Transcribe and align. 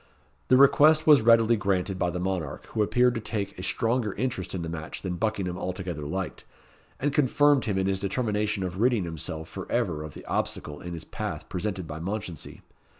The 0.47 0.57
request 0.57 1.05
was 1.05 1.21
readily 1.21 1.55
granted 1.55 1.99
by 1.99 2.09
the 2.09 2.19
monarch, 2.19 2.65
who 2.69 2.81
appeared 2.81 3.13
to 3.13 3.21
take 3.21 3.55
a 3.59 3.61
stronger 3.61 4.13
interest 4.13 4.55
in 4.55 4.63
the 4.63 4.67
match 4.67 5.03
than 5.03 5.13
Buckingham 5.17 5.59
altogether 5.59 6.07
liked, 6.07 6.43
and 6.99 7.13
confirmed 7.13 7.65
him 7.65 7.77
in 7.77 7.85
his 7.85 7.99
determination 7.99 8.63
of 8.63 8.79
ridding 8.79 9.03
himself 9.03 9.47
for 9.47 9.71
ever 9.71 10.01
of 10.01 10.15
the 10.15 10.25
obstacle 10.25 10.81
in 10.81 10.93
his 10.93 11.05
path 11.05 11.47
presented 11.49 11.85
by 11.85 11.99
Mounchensey. 11.99 12.63